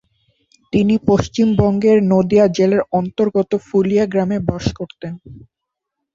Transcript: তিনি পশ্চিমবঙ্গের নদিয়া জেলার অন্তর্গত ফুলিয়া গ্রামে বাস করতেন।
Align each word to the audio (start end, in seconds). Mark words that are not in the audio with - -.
তিনি 0.73 0.95
পশ্চিমবঙ্গের 1.09 1.97
নদিয়া 2.13 2.45
জেলার 2.57 2.81
অন্তর্গত 2.99 3.51
ফুলিয়া 3.67 4.05
গ্রামে 4.05 4.37
বাস 4.47 4.65
করতেন। 4.79 5.13